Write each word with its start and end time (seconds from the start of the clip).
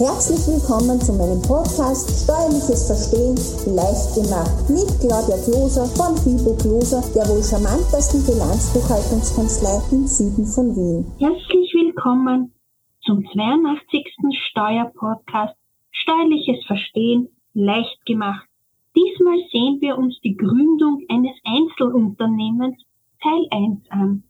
Herzlich 0.00 0.40
willkommen 0.48 0.98
zu 0.98 1.12
meinem 1.12 1.44
Podcast 1.44 2.08
Steuerliches 2.24 2.88
Verstehen 2.88 3.36
leicht 3.68 4.16
gemacht 4.16 4.64
mit 4.72 4.88
Claudia 4.96 5.36
Kloser 5.44 5.84
von 5.92 6.16
Fibo 6.16 6.56
Kloser, 6.56 7.04
der 7.12 7.28
wohl 7.28 7.44
charmantesten 7.44 8.24
Bilanzbuchhaltungskanzlei 8.24 9.76
im 9.92 10.08
Süden 10.08 10.48
von 10.48 10.72
Wien. 10.72 11.04
Herzlich 11.20 11.68
willkommen 11.76 12.56
zum 13.04 13.28
82. 13.28 14.40
Steuerpodcast 14.48 15.52
Steuerliches 15.92 16.64
Verstehen 16.64 17.28
leicht 17.52 18.00
gemacht. 18.06 18.48
Diesmal 18.96 19.36
sehen 19.52 19.84
wir 19.84 19.98
uns 19.98 20.18
die 20.24 20.32
Gründung 20.32 21.04
eines 21.12 21.36
Einzelunternehmens 21.44 22.80
Teil 23.20 23.44
1 23.52 23.84
an. 23.90 24.24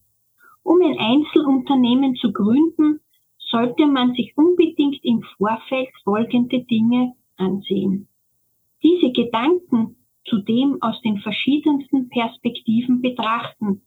Um 0.64 0.82
ein 0.82 0.98
Einzelunternehmen 0.98 2.16
zu 2.16 2.32
gründen, 2.32 2.98
sollte 3.50 3.86
man 3.86 4.14
sich 4.14 4.36
unbedingt 4.36 5.04
im 5.04 5.22
Vorfeld 5.36 5.88
folgende 6.04 6.60
Dinge 6.60 7.14
ansehen. 7.36 8.08
Diese 8.82 9.10
Gedanken 9.12 9.96
zudem 10.24 10.78
aus 10.80 11.00
den 11.02 11.18
verschiedensten 11.18 12.08
Perspektiven 12.08 13.02
betrachten, 13.02 13.82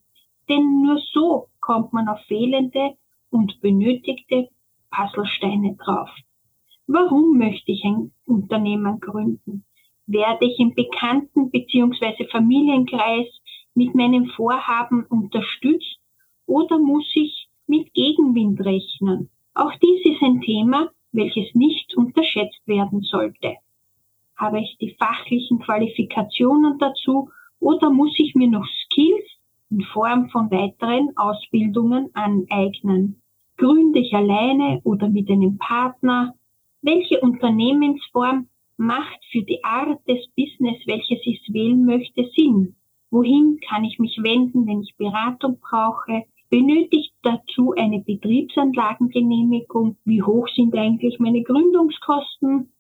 denn 0.50 0.82
nur 0.82 1.00
so 1.14 1.48
kommt 1.62 1.94
man 1.94 2.08
auf 2.08 2.20
fehlende 2.28 2.96
und 3.30 3.62
benötigte 3.62 4.50
Puzzlesteine 4.92 5.76
drauf. 5.76 6.10
Warum 6.86 7.38
möchte 7.38 7.72
ich 7.72 7.84
ein 7.86 8.12
Unternehmen 8.26 9.00
gründen? 9.00 9.64
Werde 10.06 10.46
ich 10.46 10.60
im 10.60 10.76
Bekannten- 10.76 11.50
bzw. 11.50 12.28
Familienkreis 12.28 13.28
mit 13.74 13.96
meinem 13.96 14.26
Vorhaben 14.28 15.06
unterstützt 15.06 16.00
oder 16.46 16.78
muss 16.78 17.10
ich 17.16 17.48
mit 17.68 17.94
Gegenwind 17.94 18.60
rechnen? 18.60 19.30
Ein 20.24 20.40
Thema, 20.40 20.90
welches 21.12 21.54
nicht 21.54 21.98
unterschätzt 21.98 22.66
werden 22.66 23.02
sollte. 23.02 23.58
Habe 24.38 24.62
ich 24.62 24.78
die 24.80 24.96
fachlichen 24.98 25.60
Qualifikationen 25.60 26.80
dazu 26.80 27.30
oder 27.60 27.90
muss 27.90 28.18
ich 28.18 28.34
mir 28.34 28.48
noch 28.48 28.66
Skills 28.66 29.26
in 29.70 29.82
Form 29.82 30.30
von 30.30 30.50
weiteren 30.50 31.10
Ausbildungen 31.18 32.10
aneignen? 32.14 33.22
Gründe 33.58 34.00
ich 34.00 34.14
alleine 34.14 34.80
oder 34.86 35.10
mit 35.10 35.30
einem 35.30 35.58
Partner? 35.58 36.34
Welche 36.82 37.20
Unternehmensform 37.20 38.48
macht 38.78 39.20
für 39.30 39.42
die 39.42 39.62
Art 39.62 40.08
des 40.08 40.26
Business, 40.38 40.78
welches 40.86 41.20
ich 41.26 41.42
wählen 41.52 41.84
möchte, 41.84 42.30
Sinn? 42.34 42.76
Wohin 43.12 43.60
kann 43.68 43.84
ich 43.84 44.00
mich 44.00 44.18
wenden, 44.24 44.66
wenn 44.68 44.84
ich 44.84 44.96
Beratung 44.96 45.60
brauche? 45.60 46.24
Benötigt 46.54 47.16
dazu 47.24 47.74
eine 47.76 48.02
Betriebsanlagengenehmigung. 48.02 49.98
Wie 50.06 50.22
hoch 50.22 50.48
sind 50.50 50.76
eigentlich 50.76 51.18
meine 51.18 51.42
Gründungskosten? 51.42 52.72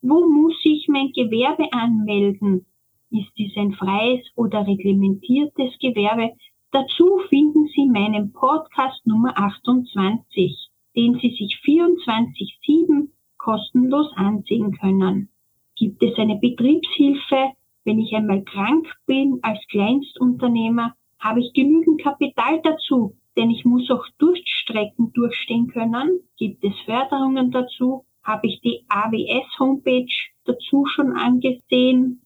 Wo 0.00 0.28
muss 0.28 0.56
ich 0.64 0.88
mein 0.88 1.12
Gewerbe 1.12 1.72
anmelden? 1.72 2.66
Ist 3.12 3.30
dies 3.38 3.56
ein 3.56 3.74
freies 3.74 4.26
oder 4.34 4.66
reglementiertes 4.66 5.78
Gewerbe? 5.78 6.32
Dazu 6.72 7.20
finden 7.28 7.68
Sie 7.68 7.86
meinen 7.86 8.32
Podcast 8.32 9.06
Nummer 9.06 9.38
28, 9.38 10.58
den 10.96 11.14
Sie 11.20 11.30
sich 11.30 11.60
24-7 11.64 13.06
kostenlos 13.38 14.10
ansehen 14.16 14.72
können. 14.72 15.28
Gibt 15.76 16.02
es 16.02 16.18
eine 16.18 16.40
Betriebshilfe? 16.40 17.52
Wenn 17.84 18.00
ich 18.00 18.12
einmal 18.16 18.42
krank 18.42 18.92
bin 19.06 19.38
als 19.42 19.64
Kleinstunternehmer, 19.68 20.96
habe 21.22 21.40
ich 21.40 21.52
genügend 21.54 22.02
Kapital 22.02 22.60
dazu? 22.62 23.16
Denn 23.36 23.50
ich 23.50 23.64
muss 23.64 23.88
auch 23.90 24.04
Durchstrecken 24.18 25.12
durchstehen 25.12 25.68
können. 25.68 26.20
Gibt 26.36 26.62
es 26.64 26.78
Förderungen 26.84 27.50
dazu? 27.50 28.04
Habe 28.22 28.48
ich 28.48 28.60
die 28.60 28.84
AWS-Homepage 28.88 30.12
dazu 30.44 30.84
schon 30.86 31.12
angesehen? 31.12 32.22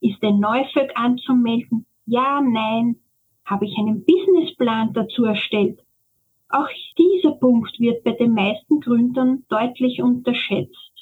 Ist 0.00 0.22
ein 0.22 0.40
Neufög 0.40 0.90
anzumelden? 0.96 1.86
Ja, 2.06 2.40
nein. 2.40 2.96
Habe 3.44 3.66
ich 3.66 3.76
einen 3.78 4.04
Businessplan 4.04 4.94
dazu 4.94 5.24
erstellt? 5.24 5.80
Auch 6.48 6.68
dieser 6.98 7.32
Punkt 7.32 7.78
wird 7.78 8.04
bei 8.04 8.12
den 8.12 8.32
meisten 8.32 8.80
Gründern 8.80 9.44
deutlich 9.48 10.02
unterschätzt. 10.02 10.92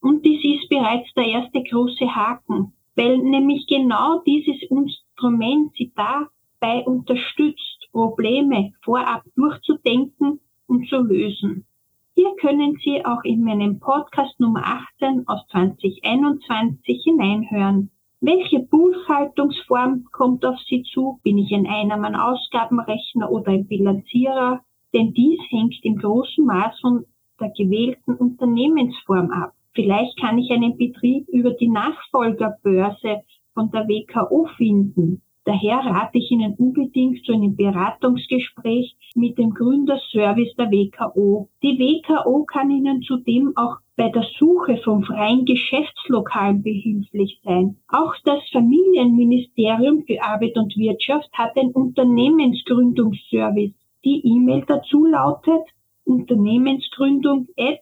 Und 0.00 0.24
dies 0.24 0.42
ist 0.44 0.68
bereits 0.68 1.12
der 1.14 1.26
erste 1.26 1.62
große 1.62 2.14
Haken, 2.14 2.72
weil 2.96 3.18
nämlich 3.18 3.66
genau 3.66 4.20
dieses 4.26 4.60
Instrument 4.68 5.72
sie 5.76 5.92
da 5.94 6.28
dabei 6.62 6.84
unterstützt, 6.84 7.88
Probleme 7.90 8.72
vorab 8.82 9.22
durchzudenken 9.36 10.40
und 10.66 10.88
zu 10.88 11.00
lösen. 11.00 11.66
Hier 12.14 12.30
können 12.40 12.78
Sie 12.84 13.04
auch 13.04 13.24
in 13.24 13.42
meinem 13.42 13.80
Podcast 13.80 14.38
Nummer 14.38 14.62
18 14.98 15.26
aus 15.26 15.40
2021 15.50 17.02
hineinhören. 17.04 17.90
Welche 18.20 18.60
Buchhaltungsform 18.60 20.04
kommt 20.12 20.44
auf 20.44 20.58
Sie 20.68 20.84
zu? 20.84 21.18
Bin 21.24 21.38
ich 21.38 21.52
ein 21.52 21.66
Einnahmenausgabenrechner 21.66 23.30
oder 23.30 23.52
ein 23.52 23.66
Bilanzierer? 23.66 24.60
Denn 24.94 25.12
dies 25.14 25.40
hängt 25.50 25.74
im 25.82 25.96
großen 25.96 26.44
Maß 26.44 26.78
von 26.80 27.04
der 27.40 27.50
gewählten 27.56 28.14
Unternehmensform 28.14 29.30
ab. 29.30 29.52
Vielleicht 29.74 30.20
kann 30.20 30.38
ich 30.38 30.50
einen 30.52 30.76
Betrieb 30.76 31.26
über 31.28 31.50
die 31.50 31.68
Nachfolgerbörse 31.68 33.22
von 33.54 33.70
der 33.70 33.88
WKO 33.88 34.48
finden. 34.56 35.22
Daher 35.44 35.78
rate 35.78 36.18
ich 36.18 36.30
Ihnen 36.30 36.54
unbedingt 36.54 37.24
zu 37.24 37.32
einem 37.32 37.56
Beratungsgespräch 37.56 38.94
mit 39.16 39.38
dem 39.38 39.54
Gründerservice 39.54 40.54
der 40.56 40.70
WKO. 40.70 41.48
Die 41.62 41.78
WKO 41.78 42.44
kann 42.44 42.70
Ihnen 42.70 43.02
zudem 43.02 43.52
auch 43.56 43.78
bei 43.96 44.08
der 44.08 44.24
Suche 44.38 44.76
von 44.78 45.02
freien 45.02 45.44
Geschäftslokalen 45.44 46.62
behilflich 46.62 47.40
sein. 47.44 47.76
Auch 47.88 48.14
das 48.24 48.38
Familienministerium 48.52 50.04
für 50.06 50.22
Arbeit 50.22 50.56
und 50.56 50.76
Wirtschaft 50.76 51.32
hat 51.32 51.56
ein 51.56 51.72
Unternehmensgründungsservice. 51.72 53.74
Die 54.04 54.24
E-Mail 54.24 54.62
dazu 54.66 55.06
lautet 55.06 55.62
Unternehmensgründung 56.04 57.48
at 57.58 57.80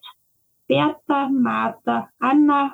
Bertha 0.66 1.28
Martha 1.28 2.08
Anna. 2.18 2.72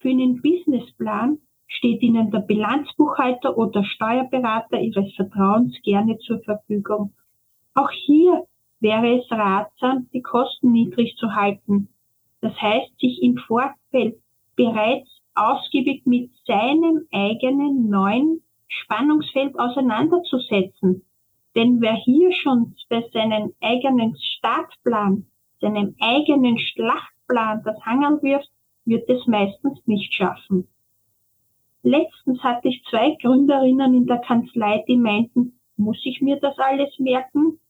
Für 0.00 0.10
einen 0.10 0.40
Businessplan 0.40 1.38
steht 1.66 2.02
Ihnen 2.02 2.30
der 2.30 2.40
Bilanzbuchhalter 2.40 3.58
oder 3.58 3.82
Steuerberater 3.82 4.80
Ihres 4.80 5.12
Vertrauens 5.16 5.76
gerne 5.82 6.18
zur 6.18 6.40
Verfügung. 6.44 7.14
Auch 7.74 7.90
hier 7.90 8.46
wäre 8.78 9.18
es 9.18 9.30
ratsam, 9.30 10.08
die 10.12 10.22
Kosten 10.22 10.70
niedrig 10.70 11.16
zu 11.16 11.34
halten. 11.34 11.88
Das 12.40 12.54
heißt, 12.60 12.98
sich 13.00 13.20
im 13.22 13.38
Vorfeld 13.38 14.16
bereits 14.54 15.08
ausgiebig 15.34 16.06
mit 16.06 16.30
seinem 16.46 17.06
eigenen 17.12 17.88
neuen 17.88 18.42
Spannungsfeld 18.68 19.58
auseinanderzusetzen. 19.58 21.02
Denn 21.56 21.80
wer 21.80 21.94
hier 21.94 22.32
schon 22.32 22.76
bei 22.88 23.04
seinem 23.12 23.52
eigenen 23.60 24.16
Startplan, 24.16 25.26
seinem 25.60 25.96
eigenen 26.00 26.56
Schlachtplan 26.58 27.62
das 27.64 27.80
Hangeln 27.84 28.22
wirft, 28.22 28.48
wird 28.88 29.08
es 29.08 29.26
meistens 29.26 29.78
nicht 29.86 30.14
schaffen. 30.14 30.66
Letztens 31.82 32.42
hatte 32.42 32.68
ich 32.68 32.82
zwei 32.90 33.16
Gründerinnen 33.22 33.94
in 33.94 34.06
der 34.06 34.18
Kanzlei, 34.18 34.84
die 34.88 34.96
meinten, 34.96 35.58
muss 35.76 36.00
ich 36.04 36.20
mir 36.20 36.36
das 36.40 36.58
alles 36.58 36.98
merken? 36.98 37.60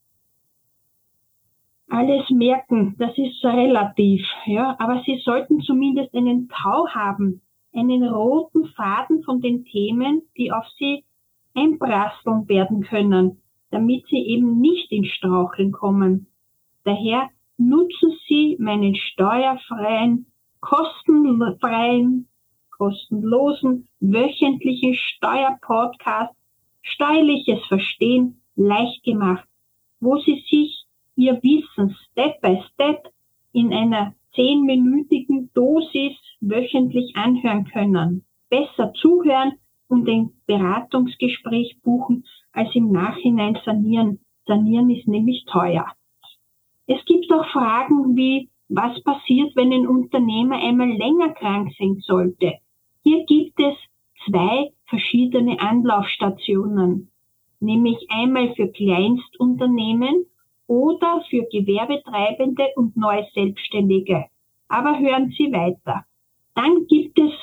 Alles 1.89 2.29
merken, 2.29 2.95
das 2.97 3.17
ist 3.17 3.43
relativ, 3.43 4.25
ja, 4.45 4.75
aber 4.79 5.01
Sie 5.05 5.19
sollten 5.23 5.61
zumindest 5.61 6.13
einen 6.13 6.49
Tau 6.49 6.87
haben, 6.89 7.41
einen 7.73 8.03
roten 8.03 8.65
Faden 8.75 9.23
von 9.23 9.41
den 9.41 9.65
Themen, 9.65 10.23
die 10.37 10.51
auf 10.51 10.65
Sie 10.77 11.03
einprasseln 11.55 12.47
werden 12.47 12.81
können, 12.81 13.41
damit 13.71 14.05
Sie 14.07 14.19
eben 14.19 14.59
nicht 14.59 14.91
ins 14.91 15.09
Straucheln 15.09 15.71
kommen. 15.71 16.27
Daher 16.83 17.29
nutzen 17.57 18.13
Sie 18.27 18.55
meinen 18.59 18.95
steuerfreien 18.95 20.28
kostenfreien, 20.61 22.27
kostenlosen, 22.69 23.87
wöchentlichen 23.99 24.95
Steuerpodcast 24.95 26.33
Steuerliches 26.81 27.65
Verstehen 27.67 28.41
leicht 28.55 29.03
gemacht, 29.03 29.47
wo 29.99 30.17
Sie 30.17 30.43
sich 30.49 30.85
Ihr 31.15 31.41
Wissen 31.43 31.95
Step 32.11 32.41
by 32.41 32.61
Step 32.73 33.11
in 33.51 33.73
einer 33.73 34.15
zehnminütigen 34.33 35.51
Dosis 35.53 36.15
wöchentlich 36.39 37.15
anhören 37.15 37.65
können. 37.65 38.23
Besser 38.49 38.93
zuhören 38.93 39.53
und 39.87 40.07
ein 40.07 40.31
Beratungsgespräch 40.45 41.77
buchen, 41.83 42.25
als 42.53 42.73
im 42.73 42.91
Nachhinein 42.91 43.57
sanieren. 43.65 44.19
Sanieren 44.45 44.89
ist 44.89 45.07
nämlich 45.07 45.45
teuer. 45.45 45.85
Es 46.87 47.03
gibt 47.05 47.31
auch 47.31 47.45
Fragen 47.51 48.15
wie, 48.15 48.49
was 48.69 49.01
passiert, 49.03 49.55
wenn 49.55 49.73
ein 49.73 49.87
Unternehmer 49.87 50.57
einmal 50.57 50.91
länger 50.91 51.33
krank 51.33 51.71
sein 51.77 52.01
sollte. 52.05 52.59
Hier 53.03 53.25
gibt 53.25 53.59
es 53.59 53.75
zwei 54.25 54.71
verschiedene 54.85 55.59
Anlaufstationen, 55.59 57.11
nämlich 57.59 57.97
einmal 58.09 58.53
für 58.55 58.67
Kleinstunternehmen 58.67 60.25
oder 60.67 61.23
für 61.29 61.47
Gewerbetreibende 61.51 62.67
und 62.75 62.95
neue 62.95 63.25
Selbstständige. 63.33 64.25
Aber 64.67 64.99
hören 64.99 65.33
Sie 65.35 65.51
weiter. 65.51 66.05
Dann 66.53 66.85
gibt 66.87 67.17
es 67.17 67.33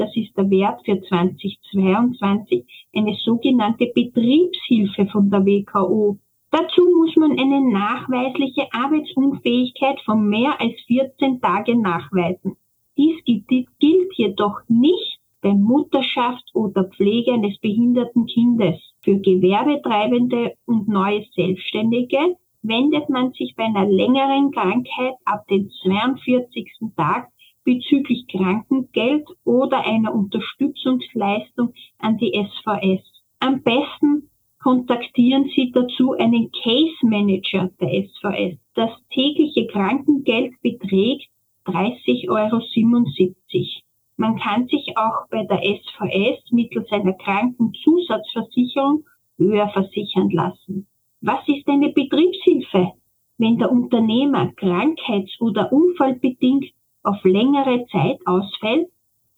das 0.00 0.16
ist 0.16 0.34
der 0.34 0.48
Wert 0.48 0.80
für 0.86 0.98
2022, 0.98 2.64
eine 2.96 3.14
sogenannte 3.16 3.86
Betriebshilfe 3.94 5.04
von 5.12 5.30
der 5.30 5.44
WKO. 5.44 6.16
Dazu 6.50 6.82
muss 6.98 7.14
man 7.16 7.38
eine 7.38 7.60
nachweisliche 7.70 8.66
Arbeitsunfähigkeit 8.72 10.00
von 10.06 10.26
mehr 10.26 10.58
als 10.58 10.72
14 10.86 11.42
Tagen 11.42 11.82
nachweisen. 11.82 12.56
Dies 12.96 13.22
gilt 13.24 14.12
jedoch 14.16 14.60
nicht 14.68 15.20
bei 15.42 15.52
Mutterschaft 15.52 16.44
oder 16.54 16.84
Pflege 16.84 17.34
eines 17.34 17.58
behinderten 17.58 18.24
Kindes. 18.24 18.80
Für 19.02 19.18
Gewerbetreibende 19.18 20.54
und 20.64 20.88
neue 20.88 21.24
Selbstständige 21.34 22.36
wendet 22.62 23.10
man 23.10 23.32
sich 23.32 23.54
bei 23.54 23.64
einer 23.64 23.86
längeren 23.86 24.50
Krankheit 24.50 25.14
ab 25.26 25.46
dem 25.48 25.70
42. 25.82 26.70
Tag 26.96 27.28
bezüglich 27.64 28.26
Krankengeld 28.92 29.28
oder 29.44 29.84
einer 29.84 30.14
Unterstützungsleistung 30.14 31.72
an 31.98 32.18
die 32.18 32.32
SVS. 32.32 33.02
Am 33.38 33.62
besten 33.62 34.30
kontaktieren 34.62 35.50
Sie 35.54 35.72
dazu 35.72 36.12
einen 36.12 36.50
Case 36.52 36.94
Manager 37.02 37.70
der 37.80 38.04
SVS. 38.04 38.58
Das 38.74 38.90
tägliche 39.12 39.66
Krankengeld 39.68 40.54
beträgt 40.62 41.28
30,77 41.66 42.28
Euro. 42.28 42.60
Man 44.16 44.38
kann 44.38 44.66
sich 44.66 44.96
auch 44.96 45.28
bei 45.30 45.44
der 45.44 45.62
SVS 45.62 46.50
mittels 46.50 46.90
einer 46.92 47.14
Krankenzusatzversicherung 47.14 49.04
höher 49.38 49.68
versichern 49.68 50.30
lassen. 50.30 50.86
Was 51.22 51.40
ist 51.48 51.66
eine 51.68 51.90
Betriebshilfe? 51.90 52.92
Wenn 53.38 53.56
der 53.56 53.72
Unternehmer 53.72 54.52
krankheits- 54.52 55.40
oder 55.40 55.72
unfallbedingt 55.72 56.66
auf 57.02 57.24
längere 57.24 57.86
Zeit 57.86 58.18
ausfällt, 58.26 58.88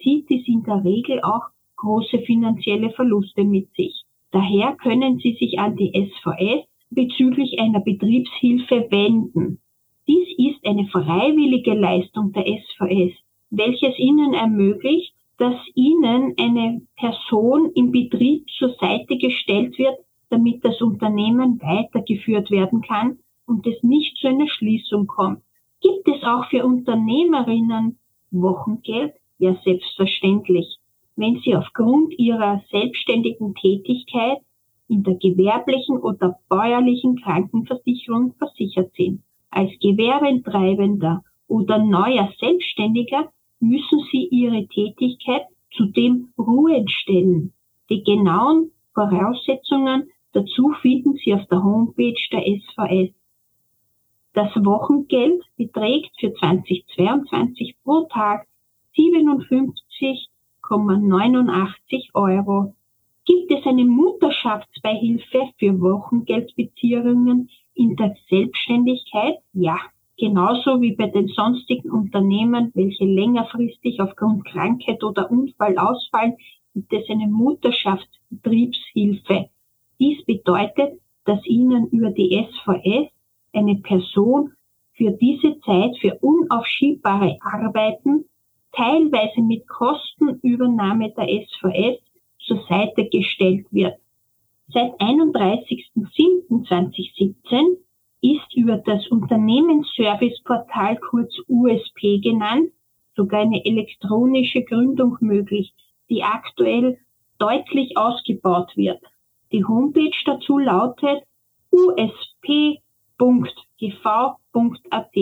zieht 0.03 0.29
dies 0.29 0.47
in 0.49 0.63
der 0.65 0.85
Regel 0.85 1.21
auch 1.23 1.45
große 1.77 2.21
finanzielle 2.21 2.91
Verluste 2.91 3.45
mit 3.45 3.73
sich. 3.75 4.05
Daher 4.31 4.77
können 4.77 5.19
Sie 5.19 5.37
sich 5.39 5.59
an 5.59 5.77
die 5.77 5.93
SVS 5.93 6.67
bezüglich 6.91 7.59
einer 7.61 7.81
Betriebshilfe 7.81 8.87
wenden. 8.91 9.61
Dies 10.09 10.29
ist 10.39 10.67
eine 10.67 10.87
freiwillige 10.87 11.75
Leistung 11.75 12.33
der 12.33 12.45
SVS, 12.45 13.13
welches 13.51 13.99
Ihnen 13.99 14.35
ermöglicht, 14.35 15.15
dass 15.39 15.57
Ihnen 15.75 16.35
eine 16.39 16.83
Person 16.97 17.71
im 17.75 17.93
Betrieb 17.93 18.49
zur 18.59 18.75
Seite 18.81 19.17
gestellt 19.17 19.79
wird, 19.79 19.97
damit 20.31 20.65
das 20.65 20.81
Unternehmen 20.81 21.61
weitergeführt 21.61 22.51
werden 22.51 22.81
kann 22.81 23.19
und 23.47 23.67
es 23.67 23.83
nicht 23.83 24.17
zu 24.17 24.29
einer 24.29 24.49
Schließung 24.49 25.07
kommt. 25.07 25.43
Gibt 25.83 26.09
es 26.09 26.23
auch 26.23 26.47
für 26.49 26.65
Unternehmerinnen 26.65 27.99
Wochengeld? 28.31 29.15
Ja, 29.39 29.57
selbstverständlich 29.65 30.79
wenn 31.17 31.41
sie 31.45 31.55
aufgrund 31.55 32.19
ihrer 32.19 32.63
selbstständigen 32.71 33.55
Tätigkeit 33.55 34.39
in 34.89 35.03
der 35.03 35.15
gewerblichen 35.15 35.99
oder 35.99 36.39
bäuerlichen 36.49 37.17
Krankenversicherung 37.17 38.35
versichert 38.39 38.93
sind. 38.97 39.23
Als 39.51 39.71
Gewerbetreibender 39.81 41.23
oder 41.49 41.79
neuer 41.79 42.33
Selbstständiger 42.41 43.31
müssen 43.61 44.01
sie 44.11 44.27
ihre 44.31 44.67
Tätigkeit 44.67 45.43
zudem 45.73 46.33
ruhen 46.39 46.89
stellen. 46.89 47.53
Die 47.91 48.03
genauen 48.03 48.71
Voraussetzungen 48.95 50.11
dazu 50.33 50.73
finden 50.81 51.15
Sie 51.23 51.35
auf 51.35 51.47
der 51.49 51.63
Homepage 51.63 52.15
der 52.31 52.41
SVS. 52.41 53.15
Das 54.35 54.51
Wochengeld 54.57 55.43
beträgt 55.57 56.11
für 56.19 56.33
2022 56.33 57.77
pro 57.85 58.09
Tag 58.11 58.47
57 58.95 60.31
1,89 60.73 62.15
Euro. 62.15 62.75
Gibt 63.25 63.53
es 63.53 63.65
eine 63.67 63.85
Mutterschaftsbeihilfe 63.85 65.51
für 65.59 65.81
Wochengeldbeziehungen 65.81 67.51
in 67.75 67.97
der 67.97 68.15
Selbstständigkeit? 68.29 69.39
Ja. 69.53 69.77
Genauso 70.19 70.81
wie 70.81 70.95
bei 70.95 71.09
den 71.09 71.29
sonstigen 71.29 71.91
Unternehmen, 71.91 72.71
welche 72.75 73.05
längerfristig 73.05 74.01
aufgrund 74.01 74.47
Krankheit 74.47 75.03
oder 75.03 75.31
Unfall 75.31 75.77
ausfallen, 75.79 76.37
gibt 76.75 76.93
es 76.93 77.09
eine 77.11 77.27
Mutterschaftsbetriebshilfe. 77.27 79.49
Dies 79.99 80.25
bedeutet, 80.25 81.01
dass 81.25 81.45
Ihnen 81.47 81.89
über 81.89 82.11
die 82.11 82.47
SVS 82.51 83.11
eine 83.53 83.77
Person 83.77 84.53
für 84.95 85.13
diese 85.13 85.61
Zeit 85.61 85.97
für 86.01 86.19
unaufschiebbare 86.21 87.39
Arbeiten 87.41 88.25
teilweise 88.73 89.41
mit 89.43 89.69
Kostenübernahme 89.69 91.13
der 91.13 91.29
SVS 91.29 92.01
zur 92.39 92.65
Seite 92.69 93.09
gestellt 93.09 93.67
wird. 93.71 93.97
Seit 94.69 94.93
31.07.2017 95.01 97.77
ist 98.23 98.57
über 98.57 98.79
das 98.79 99.07
Unternehmensserviceportal 99.09 100.97
kurz 100.99 101.35
USP 101.49 102.21
genannt 102.21 102.71
sogar 103.15 103.41
eine 103.41 103.65
elektronische 103.65 104.63
Gründung 104.63 105.17
möglich, 105.21 105.75
die 106.09 106.23
aktuell 106.23 106.99
deutlich 107.39 107.97
ausgebaut 107.97 108.77
wird. 108.77 109.03
Die 109.51 109.65
Homepage 109.65 110.15
dazu 110.25 110.59
lautet 110.59 111.25
usp.gv.at. 113.23 115.17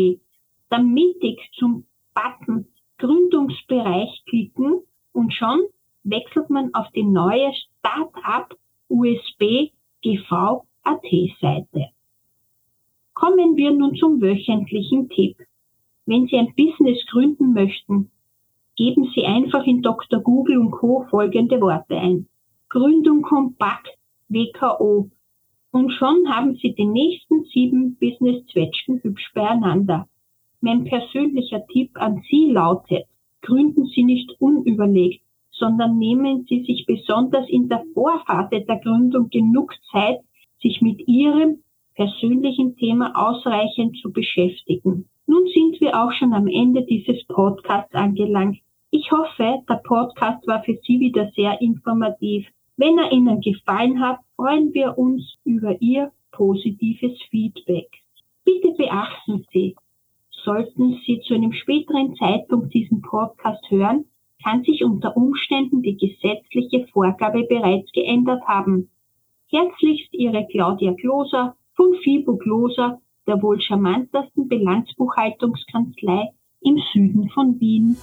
Damit 0.70 1.16
ich 1.20 1.50
zum 1.58 1.84
Button 2.14 2.66
Gründungsbereich 2.98 4.22
klicken 4.26 4.80
und 5.12 5.34
schon 5.34 5.60
wechselt 6.04 6.48
man 6.48 6.72
auf 6.74 6.90
die 6.92 7.04
neue 7.04 7.52
Startup 7.78 8.56
USB 8.88 9.70
GV 10.02 10.64
AT 10.82 11.06
Seite. 11.40 11.88
Kommen 13.12 13.56
wir 13.56 13.70
nun 13.70 13.94
zum 13.96 14.20
wöchentlichen 14.20 15.08
Tipp. 15.10 15.36
Wenn 16.06 16.26
Sie 16.26 16.38
ein 16.38 16.54
Business 16.56 17.04
gründen 17.10 17.52
möchten, 17.52 18.10
geben 18.76 19.10
Sie 19.14 19.26
einfach 19.26 19.64
in 19.66 19.82
Dr. 19.82 20.20
Google 20.20 20.58
und 20.58 20.70
Co. 20.70 21.06
folgende 21.10 21.60
Worte 21.60 21.96
ein. 21.98 22.28
Gründung 22.70 23.20
kompakt 23.22 23.88
WKO. 24.28 25.10
Und 25.72 25.92
schon 25.92 26.28
haben 26.28 26.56
Sie 26.56 26.74
die 26.74 26.86
nächsten 26.86 27.44
sieben 27.44 27.96
Business-Zwetschgen 27.96 29.02
hübsch 29.02 29.32
beieinander. 29.34 30.08
Mein 30.60 30.84
persönlicher 30.84 31.64
Tipp 31.68 31.90
an 31.94 32.22
Sie 32.28 32.50
lautet, 32.50 33.04
gründen 33.40 33.86
Sie 33.86 34.02
nicht 34.02 34.30
unüberlegt, 34.40 35.22
sondern 35.52 35.98
nehmen 35.98 36.44
Sie 36.48 36.64
sich 36.64 36.86
besonders 36.86 37.48
in 37.48 37.68
der 37.68 37.84
Vorphase 37.94 38.62
der 38.62 38.78
Gründung 38.78 39.30
genug 39.30 39.74
Zeit, 39.92 40.18
sich 40.60 40.80
mit 40.82 41.06
Ihrem 41.06 41.62
persönlichen 41.94 42.76
Thema 42.76 43.12
ausreichend 43.14 43.96
zu 43.98 44.12
beschäftigen. 44.12 45.08
Nun 45.26 45.46
sind 45.54 45.80
wir 45.80 46.02
auch 46.02 46.12
schon 46.12 46.32
am 46.32 46.48
Ende 46.48 46.82
dieses 46.84 47.24
Podcasts 47.26 47.94
angelangt. 47.94 48.58
Ich 48.90 49.12
hoffe, 49.12 49.62
der 49.68 49.80
Podcast 49.84 50.46
war 50.48 50.64
für 50.64 50.76
Sie 50.82 50.98
wieder 50.98 51.30
sehr 51.36 51.60
informativ. 51.60 52.46
Wenn 52.82 52.96
er 52.96 53.12
Ihnen 53.12 53.42
gefallen 53.42 54.00
hat, 54.00 54.20
freuen 54.36 54.72
wir 54.72 54.96
uns 54.96 55.36
über 55.44 55.82
Ihr 55.82 56.12
positives 56.32 57.12
Feedback. 57.28 57.90
Bitte 58.42 58.70
beachten 58.70 59.44
Sie, 59.52 59.76
Sollten 60.30 60.98
Sie 61.04 61.20
zu 61.20 61.34
einem 61.34 61.52
späteren 61.52 62.14
Zeitpunkt 62.14 62.72
diesen 62.72 63.02
Podcast 63.02 63.62
hören, 63.70 64.06
kann 64.42 64.64
sich 64.64 64.82
unter 64.82 65.14
Umständen 65.14 65.82
die 65.82 65.98
gesetzliche 65.98 66.86
Vorgabe 66.86 67.44
bereits 67.46 67.92
geändert 67.92 68.42
haben. 68.44 68.88
Herzlichst 69.50 70.14
Ihre 70.14 70.46
Claudia 70.46 70.94
Kloser 70.94 71.56
von 71.74 71.94
FIBO 72.02 72.38
Kloser, 72.38 72.98
der 73.26 73.42
wohl 73.42 73.60
charmantesten 73.60 74.48
Bilanzbuchhaltungskanzlei 74.48 76.30
im 76.62 76.78
Süden 76.94 77.28
von 77.28 77.60
Wien. 77.60 77.98